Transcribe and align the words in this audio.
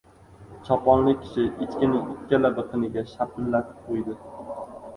—Choponli 0.69 1.13
kishi 1.25 1.43
echkining 1.65 2.09
ikkala 2.15 2.51
biqiniga 2.57 3.07
shapillatib 3.15 3.87
qo‘ydi. 3.91 4.21